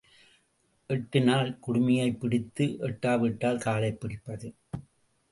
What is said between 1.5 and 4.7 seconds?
குடுமியைப் பிடித்து எட்டாவிட்டால் காலைப் பிடிப்பது.